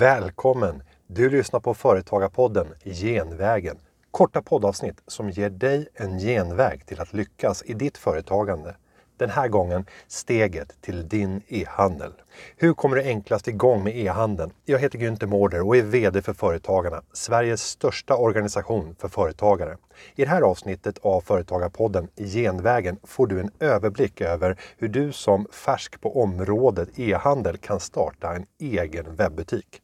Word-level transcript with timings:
Välkommen! 0.00 0.82
Du 1.06 1.30
lyssnar 1.30 1.60
på 1.60 1.74
Företagarpodden 1.74 2.66
Genvägen. 2.84 3.78
Korta 4.10 4.42
poddavsnitt 4.42 5.02
som 5.06 5.30
ger 5.30 5.50
dig 5.50 5.88
en 5.94 6.18
genväg 6.18 6.86
till 6.86 7.00
att 7.00 7.12
lyckas 7.12 7.62
i 7.66 7.74
ditt 7.74 7.98
företagande. 7.98 8.76
Den 9.16 9.30
här 9.30 9.48
gången 9.48 9.84
steget 10.08 10.80
till 10.80 11.08
din 11.08 11.42
e-handel. 11.48 12.12
Hur 12.56 12.74
kommer 12.74 12.96
du 12.96 13.02
enklast 13.02 13.48
igång 13.48 13.84
med 13.84 13.96
e-handeln? 13.96 14.52
Jag 14.64 14.78
heter 14.78 14.98
Günther 14.98 15.26
Mårder 15.26 15.66
och 15.66 15.76
är 15.76 15.82
VD 15.82 16.22
för 16.22 16.32
Företagarna, 16.32 17.02
Sveriges 17.12 17.62
största 17.62 18.16
organisation 18.16 18.96
för 18.98 19.08
företagare. 19.08 19.76
I 20.14 20.24
det 20.24 20.30
här 20.30 20.42
avsnittet 20.42 20.98
av 20.98 21.20
Företagarpodden 21.20 22.08
Genvägen 22.16 22.98
får 23.04 23.26
du 23.26 23.40
en 23.40 23.50
överblick 23.60 24.20
över 24.20 24.60
hur 24.78 24.88
du 24.88 25.12
som 25.12 25.46
färsk 25.52 26.00
på 26.00 26.22
området 26.22 26.98
e-handel 26.98 27.56
kan 27.56 27.80
starta 27.80 28.34
en 28.34 28.46
egen 28.60 29.16
webbutik. 29.16 29.82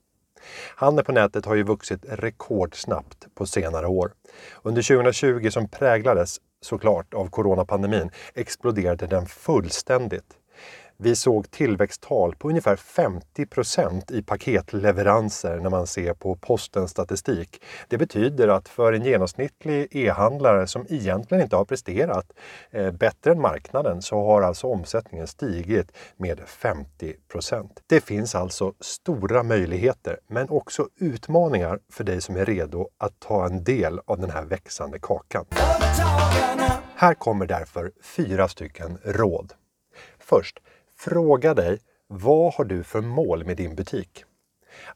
Handeln 0.77 1.05
på 1.05 1.13
nätet 1.13 1.47
har 1.47 1.55
ju 1.55 1.63
vuxit 1.63 2.05
rekordsnabbt 2.09 3.27
på 3.35 3.47
senare 3.47 3.87
år. 3.87 4.13
Under 4.63 4.83
2020 4.83 5.51
som 5.51 5.69
präglades 5.69 6.41
såklart 6.61 7.15
av 7.15 7.31
coronapandemin 7.31 8.11
exploderade 8.35 9.07
den 9.07 9.27
fullständigt. 9.27 10.37
Vi 10.99 11.17
såg 11.17 11.51
tillväxttal 11.51 12.35
på 12.37 12.49
ungefär 12.49 12.77
50% 12.77 14.13
i 14.13 14.23
paketleveranser 14.23 15.61
när 15.61 15.71
man 15.71 15.87
ser 15.87 16.15
på 16.15 16.35
postens 16.35 16.91
statistik. 16.91 17.63
Det 17.89 17.99
betyder 17.99 18.49
att 18.49 18.69
för 18.69 18.93
en 18.93 19.05
genomsnittlig 19.05 19.89
e-handlare 19.91 20.66
som 20.66 20.87
egentligen 20.88 21.43
inte 21.43 21.57
har 21.57 21.65
presterat 21.65 22.33
eh, 22.71 22.91
bättre 22.91 23.30
än 23.30 23.41
marknaden 23.41 24.03
så 24.03 24.25
har 24.25 24.43
alltså 24.43 24.66
omsättningen 24.66 25.27
stigit 25.27 25.93
med 26.16 26.41
50% 26.41 27.69
Det 27.87 28.01
finns 28.01 28.35
alltså 28.35 28.73
stora 28.81 29.43
möjligheter 29.43 30.19
men 30.27 30.49
också 30.49 30.88
utmaningar 31.01 31.79
för 31.93 32.05
dig 32.05 32.21
som 32.21 32.37
är 32.37 32.45
redo 32.45 32.88
att 32.99 33.21
ta 33.21 33.47
en 33.47 33.65
del 33.65 34.01
av 34.05 34.21
den 34.21 34.31
här 34.31 34.45
växande 34.45 34.99
kakan. 34.99 35.45
Här 36.95 37.15
kommer 37.15 37.47
därför 37.47 37.93
fyra 38.03 38.49
stycken 38.49 38.99
råd. 39.05 39.53
Först, 40.19 40.59
Fråga 40.99 41.55
dig, 41.55 41.79
vad 42.09 42.55
har 42.55 42.65
du 42.65 42.85
för 42.85 43.01
mål 43.01 43.45
med 43.45 43.57
din 43.57 43.75
butik? 43.75 44.25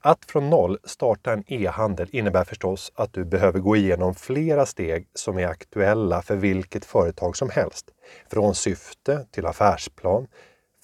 Att 0.00 0.24
från 0.24 0.50
noll 0.50 0.78
starta 0.84 1.32
en 1.32 1.44
e-handel 1.46 2.08
innebär 2.12 2.44
förstås 2.44 2.92
att 2.94 3.12
du 3.12 3.24
behöver 3.24 3.58
gå 3.58 3.76
igenom 3.76 4.14
flera 4.14 4.66
steg 4.66 5.08
som 5.14 5.38
är 5.38 5.46
aktuella 5.46 6.22
för 6.22 6.36
vilket 6.36 6.84
företag 6.84 7.36
som 7.36 7.50
helst. 7.50 7.90
Från 8.30 8.54
syfte 8.54 9.26
till 9.30 9.46
affärsplan. 9.46 10.26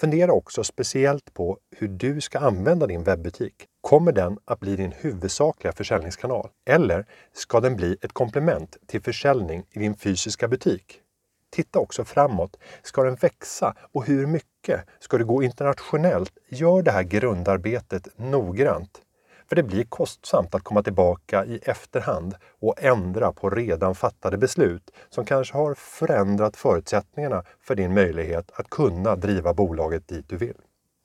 Fundera 0.01 0.31
också 0.33 0.63
speciellt 0.63 1.33
på 1.33 1.57
hur 1.77 1.87
du 1.87 2.21
ska 2.21 2.39
använda 2.39 2.87
din 2.87 3.03
webbutik. 3.03 3.53
Kommer 3.81 4.11
den 4.11 4.37
att 4.45 4.59
bli 4.59 4.75
din 4.75 4.91
huvudsakliga 4.91 5.73
försäljningskanal? 5.73 6.49
Eller 6.65 7.05
ska 7.33 7.59
den 7.59 7.75
bli 7.75 7.97
ett 8.01 8.13
komplement 8.13 8.77
till 8.87 9.01
försäljning 9.01 9.65
i 9.71 9.79
din 9.79 9.95
fysiska 9.95 10.47
butik? 10.47 11.01
Titta 11.49 11.79
också 11.79 12.05
framåt. 12.05 12.57
Ska 12.83 13.03
den 13.03 13.15
växa 13.15 13.75
och 13.91 14.05
hur 14.05 14.27
mycket? 14.27 14.85
Ska 14.99 15.17
det 15.17 15.23
gå 15.23 15.43
internationellt? 15.43 16.33
Gör 16.49 16.81
det 16.81 16.91
här 16.91 17.03
grundarbetet 17.03 18.07
noggrant. 18.15 19.01
För 19.49 19.55
det 19.55 19.63
blir 19.63 19.83
kostsamt 19.83 20.55
att 20.55 20.63
komma 20.63 20.83
tillbaka 20.83 21.45
i 21.45 21.59
efterhand 21.63 22.35
och 22.59 22.83
ändra 22.83 23.31
på 23.31 23.49
redan 23.49 23.95
fattade 23.95 24.37
beslut 24.37 24.91
som 25.09 25.25
kanske 25.25 25.57
har 25.57 25.73
förändrat 25.73 26.57
förutsättningarna 26.57 27.43
för 27.61 27.75
din 27.75 27.93
möjlighet 27.93 28.51
att 28.53 28.69
kunna 28.69 29.15
driva 29.15 29.53
bolaget 29.53 30.07
dit 30.07 30.29
du 30.29 30.37
vill. 30.37 30.57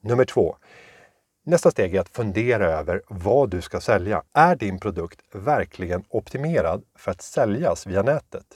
Nummer 0.03 0.25
två. 0.25 0.57
Nästa 1.45 1.71
steg 1.71 1.95
är 1.95 2.01
att 2.01 2.09
fundera 2.09 2.67
över 2.67 3.03
vad 3.09 3.51
du 3.51 3.61
ska 3.61 3.81
sälja. 3.81 4.23
Är 4.33 4.57
din 4.57 4.81
produkt 4.81 5.21
verkligen 5.33 6.05
optimerad 6.09 6.83
för 6.99 7.11
att 7.11 7.23
säljas 7.23 7.87
via 7.87 8.03
nätet? 8.03 8.47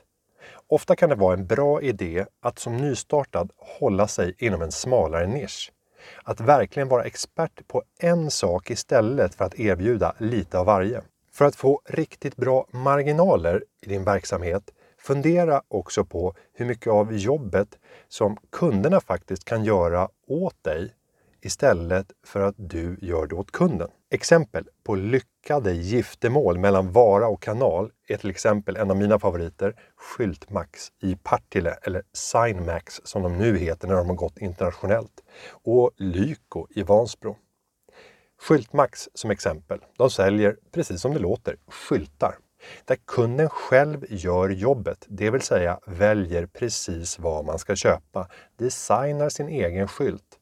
Ofta 0.69 0.97
kan 0.97 1.11
det 1.11 1.17
vara 1.17 1.35
en 1.35 1.47
bra 1.47 1.83
idé 1.83 2.25
att 2.41 2.59
som 2.59 2.77
nystartad 2.77 3.51
hålla 3.57 4.09
sig 4.09 4.35
inom 4.39 4.63
en 4.63 4.73
smalare 4.73 5.27
nisch. 5.27 5.73
Att 6.23 6.41
verkligen 6.41 6.89
vara 6.89 7.05
expert 7.05 7.69
på 7.69 7.83
en 7.99 8.31
sak 8.31 8.71
istället 8.71 9.35
för 9.35 9.45
att 9.45 9.61
erbjuda 9.61 10.15
lite 10.19 10.59
av 10.59 10.67
varje. 10.67 11.03
För 11.33 11.45
att 11.45 11.57
få 11.57 11.81
riktigt 11.85 12.37
bra 12.37 12.67
marginaler 12.71 13.65
i 13.83 13.89
din 13.89 14.05
verksamhet, 14.05 14.71
fundera 14.99 15.63
också 15.69 16.05
på 16.05 16.35
hur 16.53 16.67
mycket 16.67 16.93
av 16.93 17.17
jobbet 17.17 17.69
som 18.09 18.37
kunderna 18.51 19.01
faktiskt 19.01 19.45
kan 19.45 19.65
göra 19.65 20.09
åt 20.27 20.65
dig 20.65 20.95
istället 21.41 22.13
för 22.25 22.41
att 22.41 22.55
du 22.59 22.99
gör 23.01 23.27
det 23.27 23.35
åt 23.35 23.51
kunden. 23.51 23.91
Exempel 24.11 24.69
på 24.85 24.95
lyckade 24.95 25.73
giftermål 25.73 26.59
mellan 26.59 26.93
vara 26.93 27.29
och 27.29 27.43
kanal 27.43 27.91
är 28.09 28.17
till 28.17 28.31
exempel 28.31 28.77
en 28.77 28.91
av 28.91 28.97
mina 28.97 29.19
favoriter, 29.19 29.75
Skyltmax 29.97 30.93
i 31.03 31.17
Partille, 31.17 31.79
eller 31.83 32.03
Signmax 32.13 33.01
som 33.05 33.23
de 33.23 33.39
nu 33.39 33.59
heter 33.59 33.89
när 33.89 33.95
de 33.95 34.09
har 34.09 34.17
gått 34.17 34.39
internationellt, 34.39 35.23
och 35.51 35.91
Lyko 35.97 36.67
i 36.71 36.83
Vansbro. 36.83 37.37
Skyltmax 38.41 39.09
som 39.15 39.31
exempel, 39.31 39.81
de 39.99 40.11
säljer, 40.11 40.57
precis 40.73 41.01
som 41.01 41.15
det 41.15 41.19
låter, 41.19 41.57
skyltar. 41.69 42.39
Där 42.85 42.97
kunden 43.07 43.49
själv 43.49 44.05
gör 44.09 44.49
jobbet, 44.49 45.05
det 45.09 45.31
vill 45.31 45.43
säga 45.43 45.81
väljer 45.87 46.47
precis 46.47 47.19
vad 47.19 47.45
man 47.45 47.59
ska 47.59 47.77
köpa, 47.77 48.29
designar 48.57 49.29
sin 49.29 49.49
egen 49.49 49.89
skylt 49.89 50.39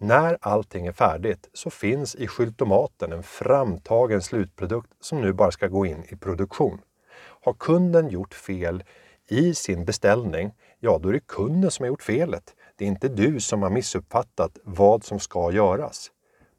när 0.00 0.38
allting 0.40 0.86
är 0.86 0.92
färdigt 0.92 1.48
så 1.52 1.70
finns 1.70 2.14
i 2.14 2.26
skyltomaten 2.26 3.12
en 3.12 3.22
framtagen 3.22 4.22
slutprodukt 4.22 4.92
som 5.00 5.20
nu 5.20 5.32
bara 5.32 5.50
ska 5.50 5.66
gå 5.66 5.86
in 5.86 6.04
i 6.08 6.16
produktion. 6.16 6.80
Har 7.18 7.52
kunden 7.52 8.08
gjort 8.08 8.34
fel 8.34 8.84
i 9.28 9.54
sin 9.54 9.84
beställning, 9.84 10.52
ja 10.78 10.98
då 10.98 11.08
är 11.08 11.12
det 11.12 11.26
kunden 11.26 11.70
som 11.70 11.82
har 11.82 11.88
gjort 11.88 12.02
felet. 12.02 12.54
Det 12.76 12.84
är 12.84 12.88
inte 12.88 13.08
du 13.08 13.40
som 13.40 13.62
har 13.62 13.70
missuppfattat 13.70 14.58
vad 14.64 15.04
som 15.04 15.20
ska 15.20 15.52
göras. 15.52 16.10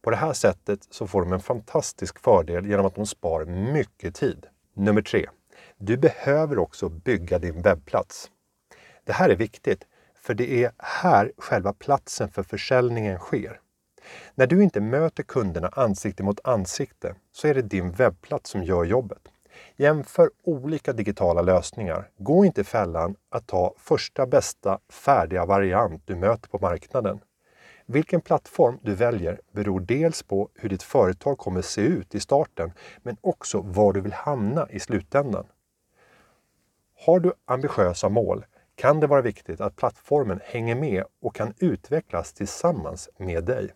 På 0.01 0.09
det 0.09 0.15
här 0.15 0.33
sättet 0.33 0.87
så 0.89 1.07
får 1.07 1.21
de 1.21 1.33
en 1.33 1.39
fantastisk 1.39 2.19
fördel 2.19 2.65
genom 2.65 2.85
att 2.85 2.95
de 2.95 3.05
spar 3.05 3.45
mycket 3.45 4.15
tid. 4.15 4.45
Nummer 4.73 5.01
tre. 5.01 5.29
Du 5.77 5.97
behöver 5.97 6.57
också 6.57 6.89
bygga 6.89 7.39
din 7.39 7.61
webbplats. 7.61 8.31
Det 9.03 9.13
här 9.13 9.29
är 9.29 9.35
viktigt 9.35 9.87
för 10.21 10.33
det 10.33 10.63
är 10.63 10.71
här 10.77 11.31
själva 11.37 11.73
platsen 11.73 12.29
för 12.29 12.43
försäljningen 12.43 13.19
sker. 13.19 13.59
När 14.35 14.47
du 14.47 14.63
inte 14.63 14.81
möter 14.81 15.23
kunderna 15.23 15.67
ansikte 15.67 16.23
mot 16.23 16.39
ansikte 16.43 17.15
så 17.31 17.47
är 17.47 17.53
det 17.53 17.61
din 17.61 17.91
webbplats 17.91 18.49
som 18.49 18.63
gör 18.63 18.83
jobbet. 18.83 19.21
Jämför 19.75 20.29
olika 20.43 20.93
digitala 20.93 21.41
lösningar. 21.41 22.09
Gå 22.17 22.45
inte 22.45 22.61
i 22.61 22.63
fällan 22.63 23.15
att 23.29 23.47
ta 23.47 23.73
första 23.77 24.25
bästa 24.25 24.79
färdiga 24.89 25.45
variant 25.45 26.01
du 26.05 26.15
möter 26.15 26.49
på 26.49 26.59
marknaden. 26.61 27.19
Vilken 27.85 28.21
plattform 28.21 28.79
du 28.81 28.95
väljer 28.95 29.41
beror 29.51 29.79
dels 29.79 30.23
på 30.23 30.49
hur 30.55 30.69
ditt 30.69 30.83
företag 30.83 31.37
kommer 31.37 31.61
se 31.61 31.81
ut 31.81 32.15
i 32.15 32.19
starten, 32.19 32.71
men 33.03 33.17
också 33.21 33.61
var 33.61 33.93
du 33.93 34.01
vill 34.01 34.13
hamna 34.13 34.67
i 34.69 34.79
slutändan. 34.79 35.45
Har 37.05 37.19
du 37.19 37.33
ambitiösa 37.45 38.09
mål 38.09 38.45
kan 38.81 38.99
det 38.99 39.07
vara 39.07 39.21
viktigt 39.21 39.61
att 39.61 39.75
plattformen 39.75 40.39
hänger 40.43 40.75
med 40.75 41.03
och 41.21 41.35
kan 41.35 41.53
utvecklas 41.59 42.33
tillsammans 42.33 43.09
med 43.17 43.43
dig. 43.43 43.73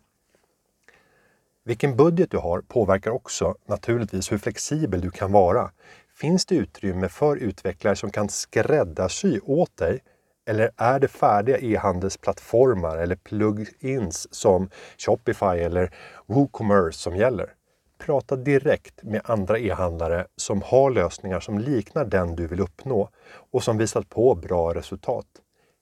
Vilken 1.63 1.95
budget 1.95 2.31
du 2.31 2.37
har 2.37 2.61
påverkar 2.61 3.11
också 3.11 3.55
naturligtvis 3.65 4.31
hur 4.31 4.37
flexibel 4.37 5.01
du 5.01 5.11
kan 5.11 5.31
vara. 5.31 5.71
Finns 6.15 6.45
det 6.45 6.55
utrymme 6.55 7.09
för 7.09 7.35
utvecklare 7.35 7.95
som 7.95 8.09
kan 8.09 8.29
skräddarsy 8.29 9.39
åt 9.43 9.77
dig? 9.77 9.99
Eller 10.45 10.71
är 10.77 10.99
det 10.99 11.07
färdiga 11.07 11.57
e-handelsplattformar 11.57 12.97
eller 12.97 13.15
plugins 13.15 14.33
som 14.33 14.69
Shopify 14.97 15.59
eller 15.59 15.93
WooCommerce 16.25 16.99
som 16.99 17.15
gäller? 17.15 17.53
Prata 17.97 18.35
direkt 18.35 19.03
med 19.03 19.21
andra 19.23 19.59
e-handlare 19.59 20.27
som 20.35 20.61
har 20.61 20.91
lösningar 20.91 21.39
som 21.39 21.59
liknar 21.59 22.05
den 22.05 22.35
du 22.35 22.47
vill 22.47 22.59
uppnå 22.59 23.09
och 23.51 23.63
som 23.63 23.77
visat 23.77 24.09
på 24.09 24.35
bra 24.35 24.73
resultat. 24.73 25.25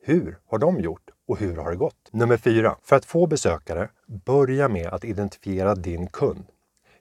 Hur 0.03 0.37
har 0.45 0.57
de 0.57 0.79
gjort 0.79 1.09
och 1.27 1.37
hur 1.37 1.55
har 1.55 1.71
det 1.71 1.77
gått? 1.77 2.09
Nummer 2.11 2.37
4. 2.37 2.75
För 2.83 2.95
att 2.95 3.05
få 3.05 3.27
besökare, 3.27 3.89
börja 4.25 4.69
med 4.69 4.87
att 4.87 5.05
identifiera 5.05 5.75
din 5.75 6.07
kund. 6.07 6.45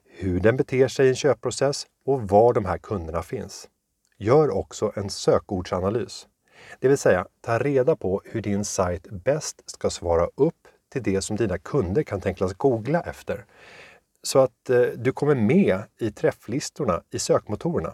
Hur 0.05 0.39
den 0.39 0.57
beter 0.57 0.87
sig 0.87 1.05
i 1.05 1.09
en 1.09 1.15
köpprocess 1.15 1.85
och 2.05 2.21
var 2.21 2.53
de 2.53 2.65
här 2.65 2.77
kunderna 2.77 3.21
finns. 3.21 3.67
Gör 4.17 4.49
också 4.49 4.91
en 4.95 5.09
sökordsanalys. 5.09 6.27
Det 6.79 6.87
vill 6.87 6.97
säga, 6.97 7.27
ta 7.41 7.59
reda 7.59 7.95
på 7.95 8.21
hur 8.25 8.41
din 8.41 8.65
sajt 8.65 9.07
bäst 9.09 9.69
ska 9.69 9.89
svara 9.89 10.27
upp 10.35 10.67
till 10.89 11.03
det 11.03 11.21
som 11.21 11.35
dina 11.35 11.57
kunder 11.57 12.03
kan 12.03 12.21
tänkas 12.21 12.53
googla 12.53 13.01
efter 13.01 13.45
så 14.23 14.39
att 14.39 14.69
eh, 14.69 14.81
du 14.81 15.11
kommer 15.11 15.35
med 15.35 15.83
i 15.99 16.11
träfflistorna 16.11 17.01
i 17.11 17.19
sökmotorerna. 17.19 17.93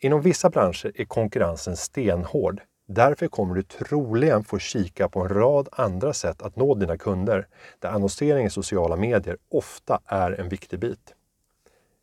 Inom 0.00 0.20
vissa 0.20 0.50
branscher 0.50 0.92
är 0.94 1.04
konkurrensen 1.04 1.76
stenhård. 1.76 2.60
Därför 2.86 3.26
kommer 3.28 3.54
du 3.54 3.62
troligen 3.62 4.44
få 4.44 4.58
kika 4.58 5.08
på 5.08 5.20
en 5.20 5.28
rad 5.28 5.68
andra 5.72 6.12
sätt 6.12 6.42
att 6.42 6.56
nå 6.56 6.74
dina 6.74 6.96
kunder, 6.96 7.46
där 7.78 7.88
annonsering 7.88 8.46
i 8.46 8.50
sociala 8.50 8.96
medier 8.96 9.36
ofta 9.48 10.00
är 10.06 10.40
en 10.40 10.48
viktig 10.48 10.78
bit. 10.78 11.14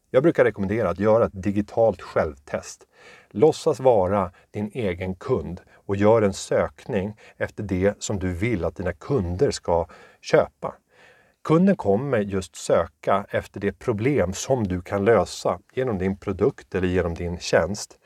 Jag 0.10 0.24
brukar 0.24 0.44
rekommendera 0.44 0.90
att 0.90 1.00
göra 1.00 1.26
ett 1.26 1.44
digitalt 1.44 2.02
självtest. 2.02 2.88
Låtsas 3.30 3.80
vara 3.80 4.32
din 4.52 4.72
egen 4.74 5.16
kund 5.16 5.62
och 5.74 5.96
gör 5.96 6.22
en 6.22 6.34
sökning 6.34 7.16
efter 7.38 7.64
det 7.64 8.04
som 8.04 8.20
du 8.20 8.34
vill 8.34 8.66
att 8.66 8.76
dina 8.76 8.94
kunder 8.94 9.52
ska 9.52 9.88
köpa. 10.22 10.76
Kunden 11.44 11.76
kommer 11.76 12.20
just 12.20 12.56
söka 12.56 13.26
efter 13.30 13.60
det 13.60 13.80
problem 13.80 14.34
som 14.34 14.68
du 14.68 14.82
kan 14.82 15.06
lösa 15.06 15.60
genom 15.74 15.98
din 15.98 16.18
produkt 16.18 16.76
eller 16.76 16.88
genom 16.88 17.14
din 17.14 17.40
tjänst. 17.40 18.00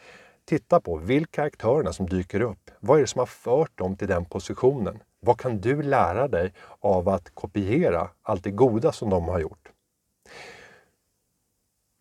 Titta 0.46 0.80
på 0.80 0.98
vilka 0.98 1.44
aktörerna 1.44 1.94
som 1.94 2.10
dyker 2.10 2.42
upp. 2.42 2.72
Vad 2.80 2.98
är 2.98 3.02
det 3.02 3.08
som 3.08 3.20
har 3.20 3.26
fört 3.26 3.78
dem 3.78 3.98
till 3.98 4.08
den 4.08 4.26
positionen? 4.26 5.00
Vad 5.20 5.40
kan 5.40 5.62
du 5.62 5.82
lära 5.82 6.28
dig 6.28 6.54
av 6.80 7.10
att 7.10 7.36
kopiera 7.36 8.10
allt 8.22 8.44
det 8.44 8.52
goda 8.52 8.92
som 8.92 9.10
de 9.10 9.28
har 9.28 9.40
gjort? 9.40 9.72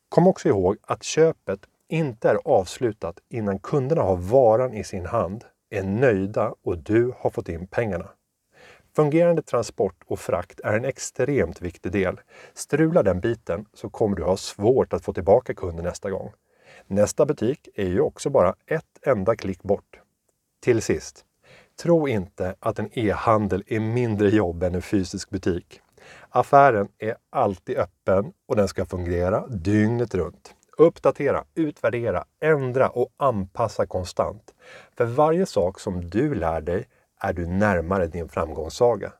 Kom 0.08 0.26
också 0.26 0.48
ihåg 0.48 0.76
att 0.82 1.02
köpet 1.02 1.60
inte 1.88 2.28
är 2.28 2.38
avslutat 2.44 3.18
innan 3.28 3.58
kunderna 3.58 4.02
har 4.02 4.16
varan 4.16 4.74
i 4.74 4.84
sin 4.84 5.06
hand, 5.06 5.44
är 5.70 5.82
nöjda 5.82 6.54
och 6.62 6.78
du 6.78 7.12
har 7.18 7.30
fått 7.30 7.48
in 7.48 7.66
pengarna. 7.66 8.10
Fungerande 8.96 9.42
transport 9.42 10.02
och 10.06 10.18
frakt 10.18 10.60
är 10.60 10.76
en 10.76 10.84
extremt 10.84 11.60
viktig 11.60 11.92
del. 11.92 12.20
Strular 12.54 13.02
den 13.02 13.20
biten 13.20 13.66
så 13.74 13.90
kommer 13.90 14.16
du 14.16 14.22
ha 14.22 14.36
svårt 14.36 14.92
att 14.92 15.04
få 15.04 15.12
tillbaka 15.12 15.54
kunden 15.54 15.84
nästa 15.84 16.10
gång. 16.10 16.32
Nästa 16.86 17.26
butik 17.26 17.68
är 17.74 17.86
ju 17.86 18.00
också 18.00 18.30
bara 18.30 18.54
ett 18.66 19.06
enda 19.06 19.36
klick 19.36 19.62
bort. 19.62 20.00
Till 20.60 20.82
sist, 20.82 21.24
tro 21.82 22.08
inte 22.08 22.54
att 22.60 22.78
en 22.78 22.98
e-handel 22.98 23.64
är 23.66 23.80
mindre 23.80 24.28
jobb 24.28 24.62
än 24.62 24.74
en 24.74 24.82
fysisk 24.82 25.30
butik. 25.30 25.80
Affären 26.28 26.88
är 26.98 27.16
alltid 27.30 27.76
öppen 27.76 28.32
och 28.46 28.56
den 28.56 28.68
ska 28.68 28.84
fungera 28.84 29.46
dygnet 29.46 30.14
runt. 30.14 30.54
Uppdatera, 30.78 31.44
utvärdera, 31.54 32.24
ändra 32.40 32.88
och 32.88 33.08
anpassa 33.16 33.86
konstant. 33.86 34.54
För 34.96 35.04
varje 35.04 35.46
sak 35.46 35.80
som 35.80 36.10
du 36.10 36.34
lär 36.34 36.60
dig 36.60 36.88
är 37.24 37.32
du 37.32 37.46
närmare 37.46 38.06
din 38.06 38.28
framgångssaga. 38.28 39.12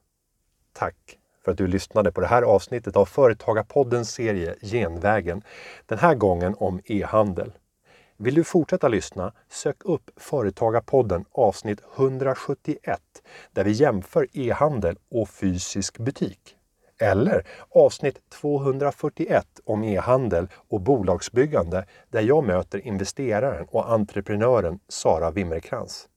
Tack 0.73 1.19
för 1.45 1.53
att 1.53 1.59
du 1.59 1.67
lyssnade 1.67 2.13
på 2.13 2.21
det 2.21 2.27
här 2.27 2.43
avsnittet 2.43 2.97
av 2.97 3.05
Företagarpoddens 3.05 4.11
serie 4.11 4.55
Genvägen. 4.63 5.43
Den 5.87 5.99
här 5.99 6.15
gången 6.15 6.55
om 6.59 6.81
e-handel. 6.85 7.53
Vill 8.17 8.35
du 8.35 8.45
fortsätta 8.45 8.89
lyssna? 8.89 9.33
Sök 9.49 9.85
upp 9.85 10.11
Företagarpodden 10.17 11.25
avsnitt 11.33 11.81
171 11.97 13.01
där 13.53 13.65
vi 13.65 13.71
jämför 13.71 14.29
e-handel 14.33 14.99
och 15.11 15.29
fysisk 15.29 15.99
butik. 15.99 16.57
Eller 16.99 17.47
avsnitt 17.71 18.31
241 18.31 19.47
om 19.65 19.85
e-handel 19.85 20.49
och 20.69 20.81
bolagsbyggande 20.81 21.87
där 22.11 22.21
jag 22.21 22.45
möter 22.45 22.87
investeraren 22.87 23.67
och 23.71 23.93
entreprenören 23.93 24.79
Sara 24.89 25.31
Wimmerkrans. 25.31 26.09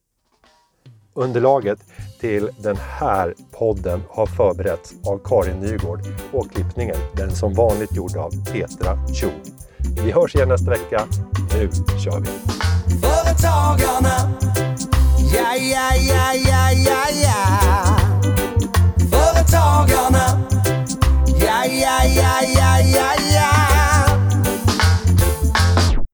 Underlaget 1.17 1.79
till 2.19 2.49
den 2.57 2.77
här 2.77 3.33
podden 3.51 4.03
har 4.09 4.25
förberetts 4.25 4.93
av 5.05 5.21
Karin 5.23 5.59
Nygård 5.59 5.99
och 6.31 6.51
klippningen 6.51 6.95
den 7.15 7.35
som 7.35 7.53
vanligt 7.53 7.95
gjord 7.95 8.17
av 8.17 8.31
Petra 8.51 8.97
Cho. 9.13 9.29
Vi 10.03 10.11
hörs 10.11 10.35
igen 10.35 10.49
nästa 10.49 10.69
vecka. 10.69 11.05
Nu 11.53 11.69
kör 11.99 12.19
vi! 12.19 12.29
Företagarna, 13.01 14.31
ja, 15.33 15.55
ja, 15.55 15.95
ja, 15.95 16.33
ja, 16.33 16.71
ja, 16.71 17.05
ja. 17.23 17.97
Företagarna, 19.11 20.41
ja, 21.39 21.65
ja, 21.65 22.05
ja, 22.05 22.41
ja, 22.55 22.79
ja, 22.79 23.13
ja. 23.33 23.37